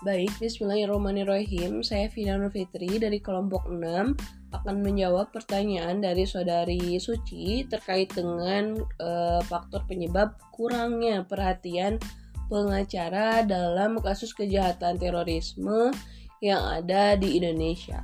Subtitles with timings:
[0.00, 1.84] Baik, Bismillahirrahmanirrahim.
[1.84, 4.16] Saya Vina Fitri dari kelompok 6
[4.48, 12.00] akan menjawab pertanyaan dari saudari Suci terkait dengan uh, faktor penyebab kurangnya perhatian
[12.48, 15.92] pengacara dalam kasus kejahatan terorisme
[16.40, 18.00] yang ada di Indonesia.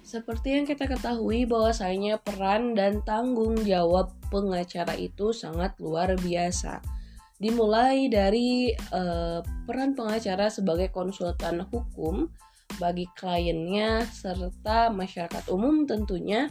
[0.00, 7.01] Seperti yang kita ketahui bahwasanya peran dan tanggung jawab pengacara itu sangat luar biasa
[7.42, 12.30] dimulai dari uh, peran pengacara sebagai konsultan hukum
[12.78, 16.46] bagi kliennya serta masyarakat umum tentunya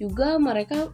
[0.00, 0.88] juga mereka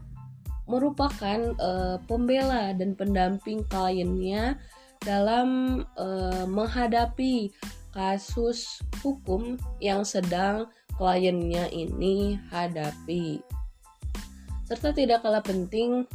[0.66, 4.59] merupakan uh, pembela dan pendamping kliennya
[5.01, 7.55] dalam uh, menghadapi
[7.95, 13.41] kasus hukum yang sedang kliennya ini hadapi.
[14.69, 16.06] Serta tidak kalah penting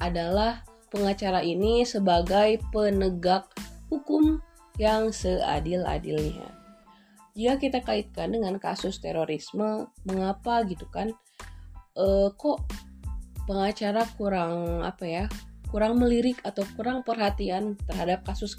[0.00, 3.46] adalah pengacara ini sebagai penegak
[3.88, 4.42] hukum
[4.76, 6.50] yang seadil-adilnya.
[7.38, 11.14] Jika kita kaitkan dengan kasus terorisme, mengapa gitu kan?
[11.94, 12.66] E, kok
[13.46, 15.24] pengacara kurang apa ya?
[15.70, 18.58] Kurang melirik atau kurang perhatian terhadap kasus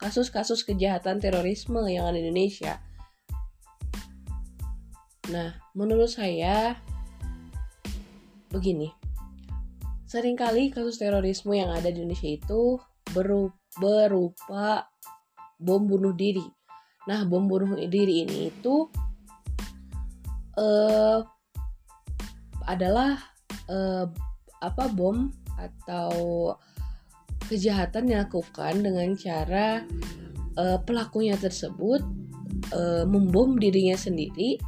[0.00, 2.82] kasus-kasus kejahatan terorisme yang ada di Indonesia.
[5.30, 6.74] Nah, menurut saya
[8.50, 8.99] begini
[10.10, 12.82] Seringkali kasus terorisme yang ada di Indonesia itu
[13.14, 14.90] berupa
[15.54, 16.42] bom bunuh diri.
[17.06, 18.90] Nah, bom bunuh diri ini itu
[20.58, 21.22] uh,
[22.66, 23.22] adalah
[23.70, 24.10] uh,
[24.58, 26.10] apa bom atau
[27.46, 29.86] kejahatan yang dilakukan dengan cara
[30.58, 32.02] uh, pelakunya tersebut
[32.74, 34.58] uh, membom dirinya sendiri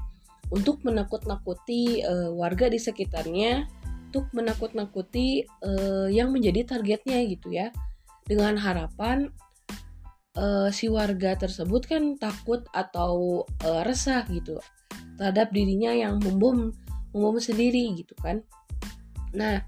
[0.55, 3.82] untuk menakut-nakuti uh, warga di sekitarnya
[4.13, 7.73] untuk menakut-nakuti uh, yang menjadi targetnya gitu ya.
[8.29, 9.33] Dengan harapan
[10.37, 14.61] uh, si warga tersebut kan takut atau uh, resah gitu
[15.17, 16.77] terhadap dirinya yang membom
[17.17, 18.45] membom sendiri gitu kan.
[19.33, 19.65] Nah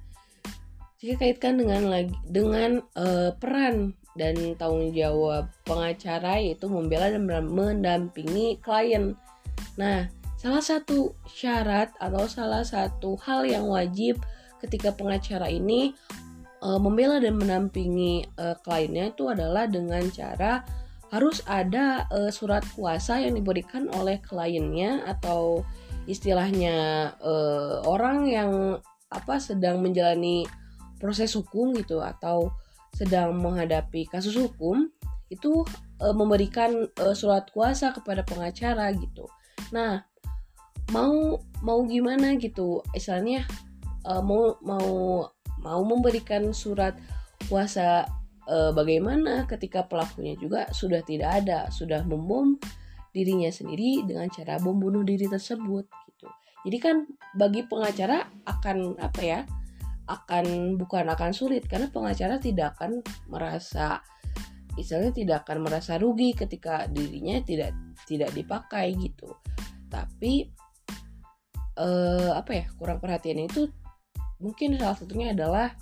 [1.01, 8.61] jika kaitkan dengan lagi dengan uh, peran dan tanggung jawab pengacara yaitu membela dan mendampingi
[8.61, 9.17] klien.
[9.81, 10.07] Nah
[10.45, 14.21] Salah satu syarat atau salah satu hal yang wajib
[14.61, 15.97] ketika pengacara ini
[16.61, 20.61] uh, membela dan menampingi uh, kliennya itu adalah dengan cara
[21.09, 25.65] harus ada uh, surat kuasa yang diberikan oleh kliennya atau
[26.05, 28.53] istilahnya uh, orang yang
[29.09, 30.45] apa sedang menjalani
[31.01, 32.53] proses hukum gitu atau
[32.93, 34.87] sedang menghadapi kasus hukum
[35.31, 35.67] itu
[35.99, 39.27] e, memberikan e, surat kuasa kepada pengacara gitu.
[39.75, 40.07] Nah,
[40.93, 42.85] mau mau gimana gitu.
[42.93, 43.47] Istilahnya
[44.05, 44.89] uh, mau mau
[45.65, 46.99] mau memberikan surat
[47.49, 48.05] kuasa
[48.49, 52.61] uh, bagaimana ketika pelakunya juga sudah tidak ada sudah membom
[53.15, 56.29] dirinya sendiri dengan cara bom bunuh diri tersebut gitu.
[56.67, 56.97] Jadi kan
[57.37, 59.41] bagi pengacara akan apa ya
[60.11, 61.65] akan bukan akan sulit.
[61.65, 63.01] Karena pengacara tidak akan
[63.31, 64.03] merasa
[64.75, 67.73] istilahnya tidak akan merasa rugi ketika dirinya tidak
[68.05, 69.31] tidak dipakai gitu.
[69.87, 70.51] Tapi
[71.79, 73.71] uh, apa ya kurang perhatian itu
[74.43, 75.75] mungkin salah satunya adalah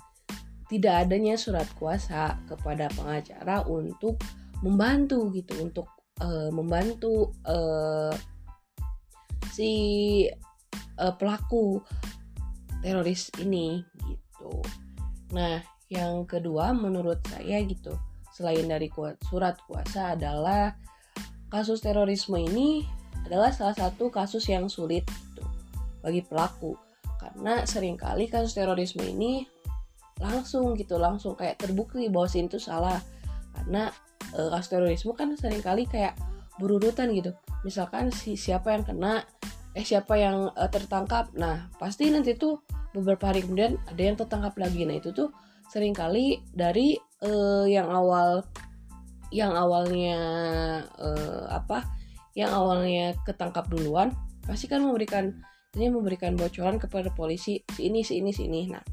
[0.71, 4.17] tidak adanya surat kuasa kepada pengacara untuk
[4.63, 5.87] membantu gitu untuk
[6.23, 8.13] uh, membantu uh,
[9.51, 9.71] si
[10.97, 11.83] uh, pelaku
[12.81, 14.51] teroris ini gitu.
[15.35, 17.93] Nah, yang kedua menurut saya gitu,
[18.33, 18.89] selain dari
[19.29, 20.73] surat kuasa adalah
[21.53, 22.81] kasus terorisme ini
[23.23, 25.05] adalah salah satu kasus yang sulit
[26.03, 26.75] bagi pelaku.
[27.17, 29.47] Karena sering kali kasus terorisme ini
[30.19, 32.99] langsung gitu langsung kayak terbukti bahwa si itu salah.
[33.55, 33.89] Karena
[34.35, 36.19] e, kasus terorisme kan sering kali kayak
[36.59, 37.31] berurutan gitu.
[37.63, 39.23] Misalkan si siapa yang kena
[39.73, 41.31] eh siapa yang e, tertangkap.
[41.39, 42.59] Nah pasti nanti tuh
[42.93, 44.83] beberapa hari kemudian ada yang tertangkap lagi.
[44.83, 45.31] Nah itu tuh
[45.71, 47.31] sering kali dari e,
[47.71, 48.43] yang awal
[49.33, 50.19] yang awalnya
[50.93, 51.09] e,
[51.49, 51.81] apa
[52.37, 54.13] yang awalnya ketangkap duluan
[54.45, 55.33] pasti kan memberikan
[55.73, 58.69] ini memberikan bocoran kepada polisi si ini si ini si ini.
[58.69, 58.83] Nah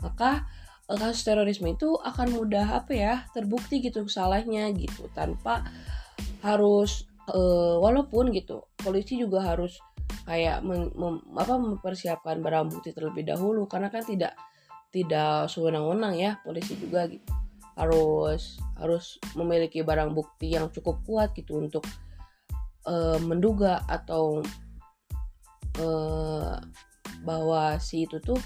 [0.00, 0.48] maka
[0.88, 5.68] eh, kasus terorisme itu akan mudah apa ya terbukti gitu salahnya gitu tanpa
[6.40, 9.76] harus uh, walaupun gitu polisi juga harus
[10.24, 14.34] kayak mem, mem, apa mempersiapkan barang bukti terlebih dahulu karena kan tidak
[14.90, 17.30] tidak sewenang-wenang ya polisi juga gitu.
[17.78, 21.86] Harus harus memiliki barang bukti yang cukup kuat gitu untuk
[22.88, 24.42] uh, menduga atau
[25.80, 26.60] uh,
[27.24, 28.38] bahwa si itu tuh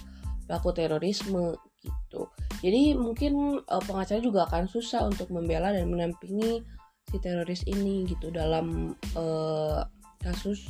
[0.47, 2.31] pelaku terorisme gitu.
[2.65, 6.65] Jadi mungkin uh, pengacara juga akan susah untuk membela dan menampingi
[7.11, 9.85] si teroris ini gitu dalam uh,
[10.25, 10.65] kasus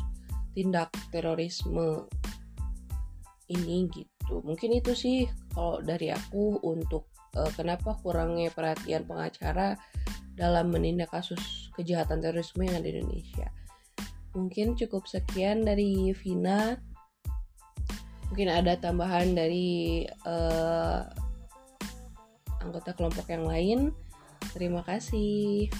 [0.54, 2.06] tindak terorisme
[3.50, 5.18] ini gitu mungkin itu sih
[5.52, 9.76] kalau dari aku untuk uh, kenapa kurangnya perhatian pengacara
[10.34, 13.46] dalam menindak kasus kejahatan terorisme yang ada di Indonesia
[14.34, 16.76] mungkin cukup sekian dari Vina.
[18.28, 21.06] Mungkin ada tambahan dari uh,
[22.58, 23.80] anggota kelompok yang lain.
[24.52, 25.70] Terima kasih